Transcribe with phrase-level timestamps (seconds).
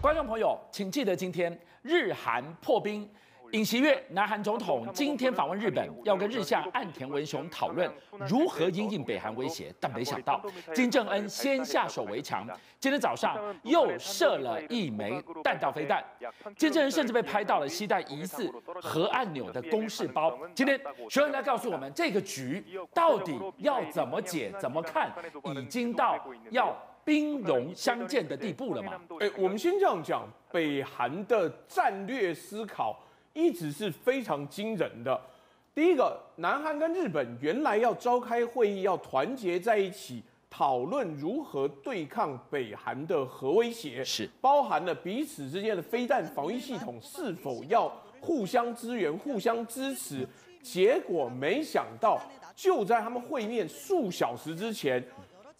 [0.00, 3.06] 观众朋友，请记得今天日韩破冰。
[3.52, 7.92] 尹锡悦，南韩总统今天访问日本，要跟日相岸田文雄讨论
[8.28, 9.74] 如何应应北韩威胁。
[9.80, 10.40] 但没想到，
[10.72, 12.46] 金正恩先下手为强，
[12.78, 16.02] 今天早上又射了一枚弹道飞弹。
[16.56, 18.48] 金正恩甚至被拍到了携带疑似
[18.80, 20.38] 核按钮的公事包。
[20.54, 20.80] 今天
[21.10, 22.64] 学人来告诉我们，这个局
[22.94, 25.12] 到底要怎么解、怎么看？
[25.56, 26.16] 已经到
[26.50, 26.74] 要
[27.04, 28.92] 兵戎相见的地步了嘛？
[29.20, 32.98] 哎，我们先这样讲，北韩的战略思考。
[33.32, 35.18] 一直是非常惊人的。
[35.72, 47.88] 第一个，南韩跟日本原来要召开会议，要团结在一起讨论如何对抗北韩的核威胁，是包含了彼此之间的飞弹防御系统是否要
[48.20, 50.26] 互相支援、互相支持。
[50.60, 52.20] 结果没想到，
[52.56, 55.02] 就在他们会面数小时之前，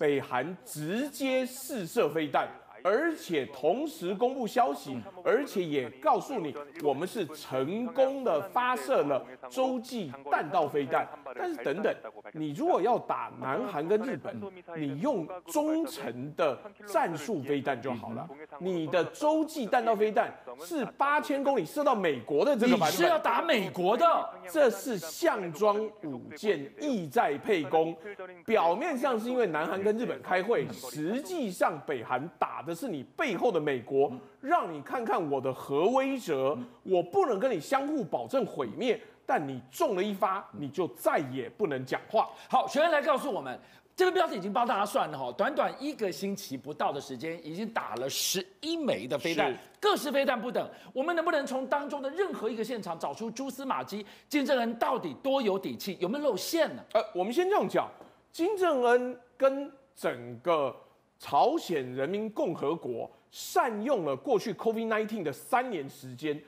[0.00, 2.48] 北韩直接试射飞弹。
[2.82, 11.06] 而且同时公布消息，而且也告诉你，我们是成功的发射了洲际弹道飞弹。
[11.38, 11.94] 但是等等，
[12.32, 14.40] 你如果要打南韩跟日本，
[14.76, 18.28] 你用中程的战术飞弹就好了。
[18.58, 24.04] 你的洲际弹道飞弹是八千公里射到美国的这个版本，你是要打美国的，
[24.50, 27.96] 这是项庄舞剑，意在沛公。
[28.44, 32.70] 表面上是因为南韩跟日本开会，实际上北韩打的。
[32.80, 38.98] 是你背后的美国，让你看看我的核威慑，我不能跟你相互保证毁灭，
[39.30, 42.28] 但你中了一发，你就再也不能讲话。
[42.48, 43.56] 好，学员来告诉我们，
[43.94, 50.68] 这个标题已经帮大家算了哈，短短一个星期不到的时间，已经打了十一枚的飞弹，各式飞弹不等。
[50.92, 54.04] 我们能不能从当中的任何一个现场找出蛛丝马迹？
[54.28, 56.82] 金正恩到底多有底气，有没有露馅呢？
[56.94, 57.88] 呃，我们先这样讲，
[58.32, 60.74] 金正恩跟整个。
[61.22, 66.42] 朝鲜人民共和国善用了过去 COVID-19 的三年时间，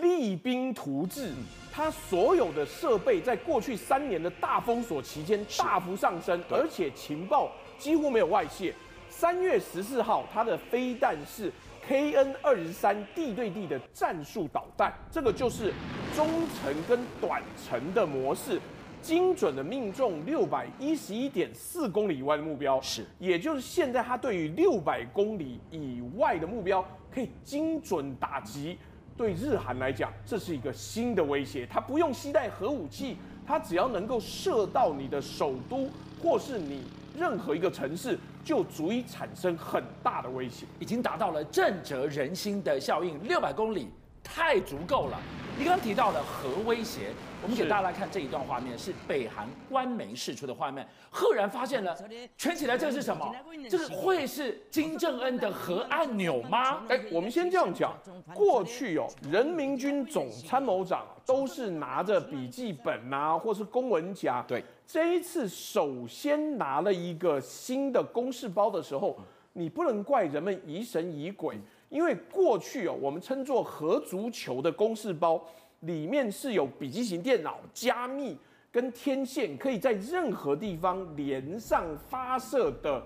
[0.00, 1.32] 励兵图治，
[1.70, 8.74] 他所有的设备在过去三年的大封锁期间大幅上升，而且情报几乎没有外泄。
[9.10, 11.52] 三月十四号，他的飞弹是
[11.86, 15.74] KN 二十三地对地的战术导弹，这个就是
[16.16, 16.26] 中
[16.58, 18.58] 程跟短程的模式。
[19.02, 28.78] 精准的命中六百一十一点四公里以外的目标，是，也就是现在他对于六百公里以外的目标可以精准打击。
[29.16, 31.66] 对日韩来讲，这是一个新的威胁。
[31.70, 35.88] 它不用携带核武器，它只要能够射到你的首都
[36.22, 36.82] 或是你
[37.16, 43.22] 任何一个城市，就足以产生很大的威胁，已经达到了震慑人心的效应。
[43.24, 43.88] 六百公里
[44.34, 45.20] 太足够了。
[45.58, 47.10] 你刚刚提到了核威胁，
[47.42, 50.88] 我们给大家来看这一段画面，是北韩官媒释出的画面。
[51.10, 51.94] 赫然发现了，
[52.38, 53.30] 圈起来这是什么？
[53.68, 56.82] 这个会是金正恩的核按钮吗？
[56.88, 57.94] 哎，我们先这样讲，
[58.32, 64.42] 过去哦，人民军总参谋长都是拿着笔记本啊，或是公文夹。
[64.48, 69.20] 对，这一次首先拿了一个新的公事包的时候，
[69.52, 71.60] 你不能怪人们疑神疑鬼。
[71.92, 75.44] 因为过去哦，我们称作核足球的公式包，
[75.80, 78.38] 里面是有笔记型电脑、加密
[78.70, 83.00] 跟天线，可以在任何地方连上发射的。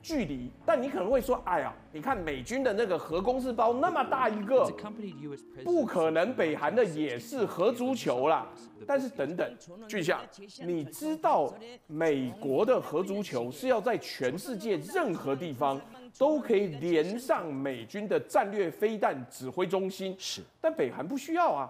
[0.00, 4.64] 距离，但你可能会说，哎呀，你看美军的那个核公式包那么大一个，
[5.64, 8.46] 不可能北韩的也是核足球啦。
[8.86, 9.52] 但是等等，
[9.88, 10.20] 巨象，
[10.64, 11.52] 你知道
[11.88, 15.78] 美国的核足球是要在全世界任何地方
[16.16, 21.68] 都可以连上美军的战略飞弹指挥中心，是，但北韩不需要啊，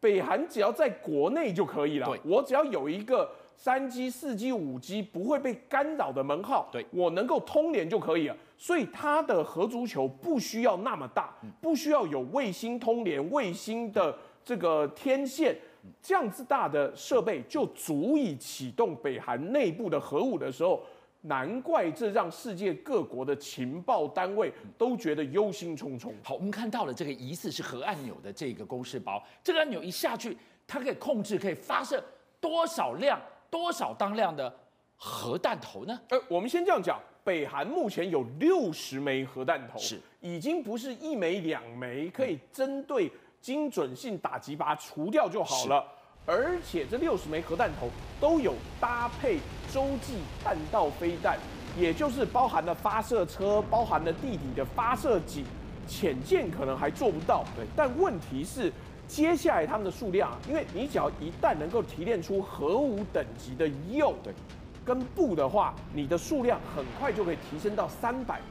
[0.00, 3.30] 北韩只要在国内就可以了，我只要有一个。
[3.60, 8.36] 三 G、四 G、五 G 不会被干扰的门号，对，我能够通联就可以了。
[8.56, 15.58] 所以它的核足球不需要那么大，不需要有卫星通联、卫星的这个天线，
[16.00, 20.80] 这样子大的设备就足以启动北韩内部的核武的时候，
[21.22, 26.12] 难怪这让世界各国的情报单位都觉得忧心忡忡。
[26.22, 32.02] 好，我们看到了这个疑似是核按钮的这个公式包，这个按钮一下去，它可以控制，可以发射
[32.40, 33.20] 多少量？
[33.50, 34.54] 多少当量的
[34.94, 35.98] 核弹头呢？
[36.10, 43.10] 呃，我们先这样讲，北韩目前有六十枚核弹头，是已经不是一枚两枚可以针对
[43.40, 45.82] 精准性打击把它除掉就好了，
[46.30, 47.88] 而且这六十枚核弹头
[48.20, 49.38] 都有搭配
[49.72, 51.38] 洲际弹道飞弹，
[51.74, 55.42] 也就是包含了发射车，包含了地底的发射井，
[55.86, 58.70] 潜舰可能还做不到，对，但问题是。
[59.08, 64.14] 接下来他们的数量啊，因为你只要一旦能够提炼出核武等级的铀
[64.84, 68.42] 跟布的话，你的数量很快就可以提升到三百枚。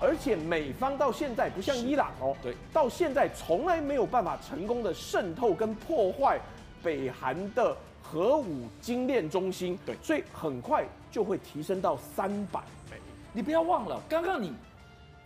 [0.00, 6.38] 而且美方到现在不像伊朗哦，对，到现在从来没有办法成功的渗透跟破坏
[6.82, 12.60] 北韩的核武精炼中心，对，所以很快就会提升到三百
[12.90, 12.96] 枚。
[13.32, 14.52] 你不要忘了，刚刚你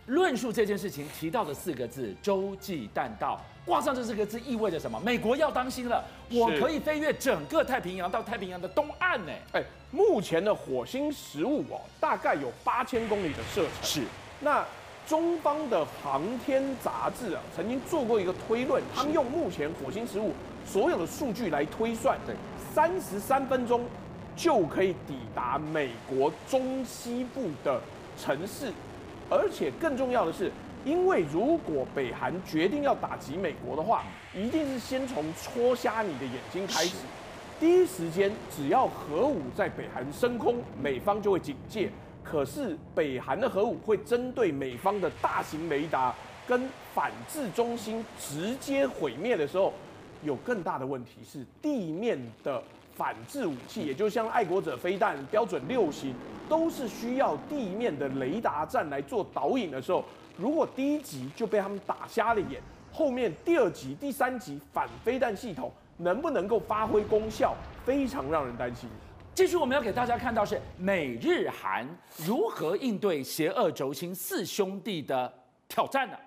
[0.07, 4.99] 论述这件事情提到的四个字“洲际弹道”，挂上这四个字意味着什么？
[4.99, 9.31] 美国要当心了，我可以飞越整个太平洋到太平洋的东岸呢。
[9.53, 13.71] 哎，目前的火星十五哦，大概有八千公里的射程。
[13.81, 14.03] 是，
[14.41, 14.65] 那
[15.07, 20.33] 中方的航天杂志啊，曾经做过一个推论，他们用目前火星十五
[20.65, 22.35] 所有的数据来推算，对，
[22.73, 23.85] 三十三分钟
[24.35, 27.79] 就可以抵达美国中西部的
[28.17, 28.71] 城市。
[29.29, 30.51] 而且更重要的是，
[30.85, 34.03] 因为如果北韩决定要打击美国的话，
[34.35, 36.97] 一定是先从戳瞎你的眼睛开始。
[37.59, 41.89] 第一时间，只要核武在北韩升空，美方就会警戒。
[42.23, 46.13] 可是北韩的核武会针对美方的大型雷达
[46.47, 49.73] 跟反制中心直接毁灭的时候，
[50.23, 52.63] 有更大的问题是地面的。
[52.95, 56.13] 反制武器，也就是像爱国者飞弹标准六型，
[56.47, 60.05] 都是需要地面的雷达站来做导引的时候，
[60.37, 62.61] 如果第一级就被他们打瞎了眼，
[62.91, 68.87] 后面第二级、第三级反飞弹系统能不能够发挥功效，非常让人担心。
[69.33, 71.87] 继续，我们要给大家看到是美日韩
[72.17, 75.33] 如何应对邪恶轴心四兄弟的
[75.67, 76.17] 挑战呢？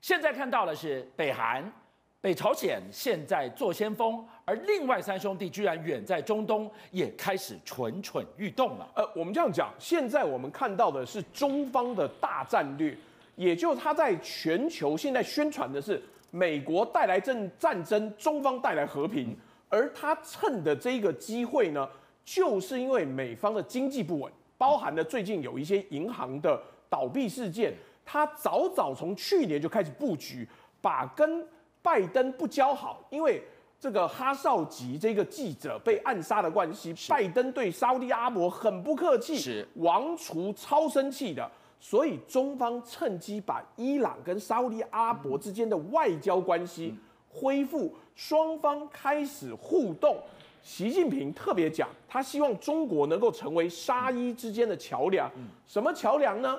[0.00, 1.72] 现在看到的是北韩。
[2.20, 8.88] 北朝鲜现在做先锋，而另外三兄弟居然远在中东也开始蠢蠢欲动了。
[8.96, 12.92] 呃，我们这样讲，现在我们看到的是中方的大战略，
[13.36, 19.36] 也就是他在全球现在宣传的是美国带来战战争，中方带来和平，
[19.68, 21.88] 而他趁的这个机会呢，
[22.24, 26.60] 就是因为美方的经济不稳，包含了最近有一些银行的
[26.90, 27.72] 倒闭事件，
[28.04, 30.48] 他早早从去年就开始布局，
[30.80, 31.46] 把跟
[31.82, 33.42] 拜登不交好，因为
[33.80, 39.66] 这个哈少吉这个记者被暗杀的关系，拜登对沙乌地阿伯很不客气，是。
[39.76, 41.48] 王储超生气的，
[41.80, 46.94] 所以中方趁机把伊朗跟沙乌地阿伯之间的外交关系
[47.30, 50.18] 恢复，双方开始互动。
[50.60, 55.30] 习近平特别讲，他希望中国能够成为沙伊之间的桥梁，
[55.66, 56.58] 什么桥梁呢？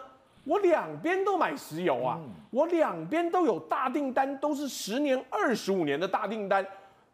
[0.50, 2.20] 我两边都买石油啊，
[2.50, 6.66] 我两边都有大订单，都是十年、二十五年的大订单，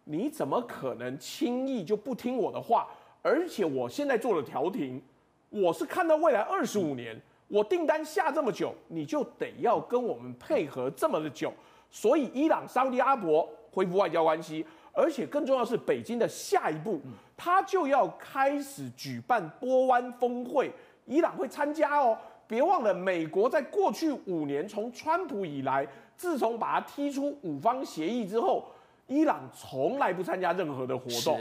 [0.05, 2.87] 你怎么可能轻易就不听我的话？
[3.21, 5.03] 而且我现在做了调停，
[5.49, 11.51] 我是看到未来二十五年，我订单下这么久，你就得要跟我们配合这么的久。
[11.91, 17.01] 所以伊朗、沙乌地阿伯恢复外交关系，而且更重要是北京的下一步，
[17.35, 20.71] 他就要开始举办波湾峰会，
[21.05, 22.17] 伊朗会参加哦。
[22.47, 28.65] 别忘了，美国在过去五年，从川普以来，自从把他踢出五方协议之后，
[29.07, 31.39] 伊朗从来不参加任何的活动。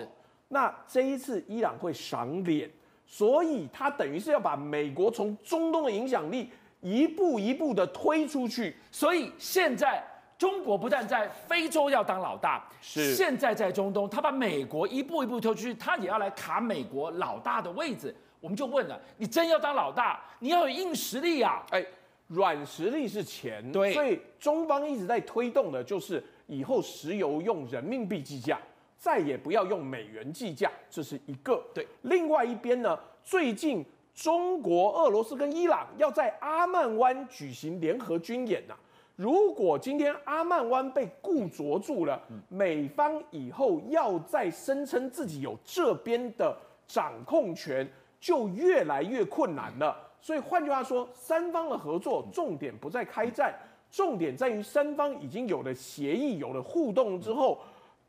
[0.48, 2.70] 那这一次伊朗会赏脸，
[3.06, 8.76] 所以他等于是要把美国从中东的影响力一步一步的推出去。
[8.90, 10.02] 所以现在
[10.38, 18.14] 中国不但在非洲要当老大，是现在在中东，他把美国一步一步推出去，他也要来卡美国老大的位置。
[18.44, 21.64] 我们就问了，你真要当老大，你要有硬实力啊！
[21.70, 21.82] 哎，
[22.26, 28.60] 软实力是钱，对，所以中方一直在推动的就是以后石油用人民币计价，
[28.98, 31.58] 再也不要用美元计价，这是一个。
[31.72, 33.82] 对，另外一边呢，最近
[34.14, 38.80] 中国、俄罗斯跟伊朗要在阿曼湾举行联合军演呐、啊。
[39.16, 42.20] 如果今天阿曼湾被固着住了，
[42.50, 46.54] 美方以后要再声称自己有这边的
[46.86, 47.90] 掌控权。
[48.24, 49.94] 就越来越困难了。
[50.18, 53.54] 所以换句话说，三方的合作重点不在开战，
[53.90, 57.60] 重点在于三方已经有了协议、有了互动之后，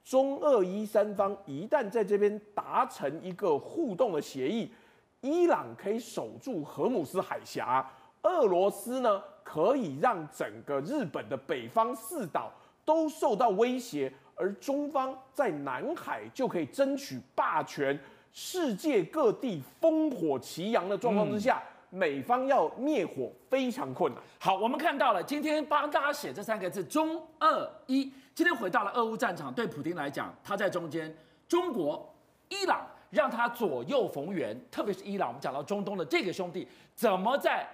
[0.05, 4.72] 中俄伊三方一旦在这边达成一个互动的协议，
[5.19, 7.86] 伊朗可以守住荷姆斯海峡，
[8.22, 12.50] 俄罗斯呢可以让整个日本的北方四岛
[12.86, 18.00] 都受到威胁，而中方在南海就可以争取霸权。
[18.36, 24.22] 世界各地烽火齐扬的状况之下，嗯、美方要灭火非常困难。
[24.38, 28.12] 好，我们看到了今天帮大家写这三个字“中二一”。
[28.36, 31.15] 今天回到了俄乌战场，对普京来讲，他在中间，
[31.48, 32.13] 中国、
[32.50, 35.30] 伊朗让他左右逢源，特别是伊朗。
[35.30, 37.65] 我们讲到中东的这个兄弟，怎么在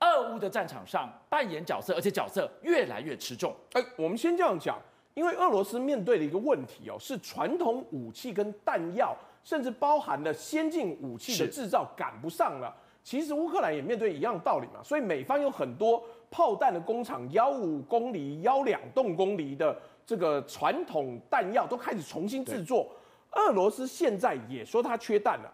[0.00, 3.56] 俄乌的战场上扮演角色，而且角色越来越吃重。
[3.72, 4.78] 哎，我们先这样讲，
[5.14, 9.16] 因为俄罗斯面对的一个问题哦，是传统武器跟弹药。
[9.44, 12.74] 甚至包含了先进武器的制造赶不上了。
[13.04, 22.90] 其实乌克兰也面对一样道理嘛，所以美方有很多炮弹的工厂，幺五公里、幺两栋公里的这个传统弹药都开始重新制作。
[23.32, 25.52] 俄罗斯现在也说它缺弹了。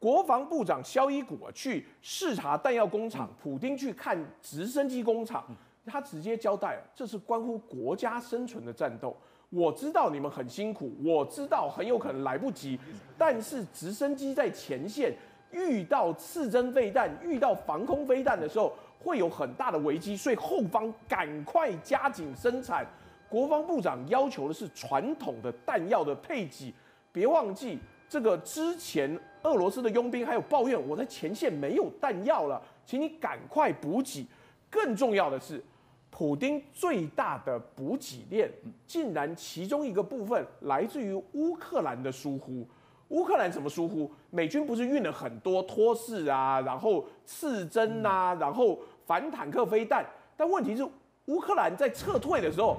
[0.00, 5.44] 国防部长肖伊古去视察弹药工厂，普丁去看直升机工厂，
[5.86, 9.16] 他直接交代了，这是关乎国家生存的战斗。
[9.50, 12.78] 我知道你们很辛苦，我知道很有可能来不及，
[13.16, 15.14] 但是直升机在前线
[15.52, 22.86] 遇到刺针飞弹、遇到防空飞弹的时候，会有很大的危机，所以后方赶快加紧生产。
[23.28, 26.72] 国防部长要求的是传统的弹药的配给，
[27.12, 27.78] 别忘记。
[28.08, 34.26] 这个之前俄罗斯的佣兵还有抱怨，我在前线没有弹药了，请你赶快补给。
[34.70, 35.62] 更重要的是，
[36.10, 38.50] 普丁最大的补给链
[38.86, 42.66] 竟然其中一个部分来自于乌克兰的疏忽。
[43.08, 44.10] 乌克兰怎么疏忽？
[44.30, 50.04] 美军不是运了很多托式啊，然后刺针啊，然后反坦克飞弹，
[50.36, 50.86] 但问题是
[51.26, 52.78] 乌克兰在撤退的时候。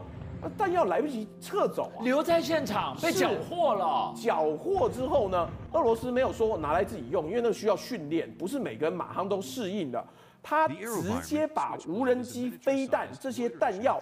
[0.58, 4.14] 弹药来不及撤走啊，留在现场被缴获了。
[4.16, 10.02] 缴获之后呢，俄罗斯没有说拿来自己用，因为那个需要训练，不是每个人马上都适应的。
[10.42, 14.02] 他直接把无人机、飞弹这些弹药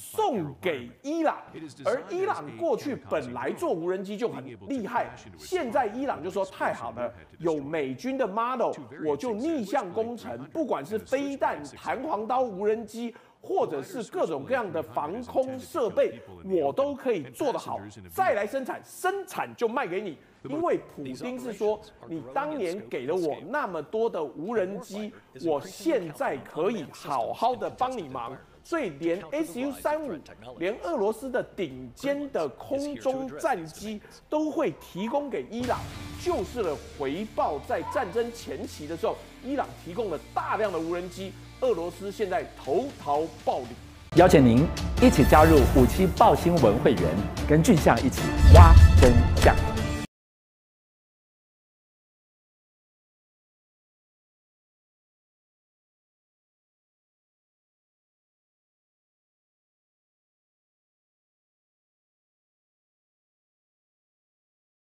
[0.00, 1.38] 送给伊朗，
[1.84, 8.72] 而伊朗过去本来做无人机就很厉害，现在伊朗就说太好了，有美军的 model，
[9.04, 13.14] 我就逆向工程，不管是飞弹、弹簧刀无人机。
[13.42, 20.16] 或者是各种各样的防空设备，我都可以做得好，再来生产，生产就卖给你。
[20.44, 25.12] 因为普丁是说，你当年给了我那么多的无人机，
[25.44, 28.36] 我现在可以好好的帮你忙。
[28.64, 30.12] 所以连 Su 三五，
[30.58, 35.80] 连俄罗斯的顶尖的空中战机都会提供给伊朗，
[36.24, 41.32] 就是了回报在战争前期的时候，伊朗提供了大量的无人机。
[41.62, 44.66] 俄罗斯现在投桃报李，邀请您
[45.00, 47.02] 一起加入五七报新闻会员，
[47.48, 48.20] 跟俊相一起
[48.52, 49.71] 挖真相。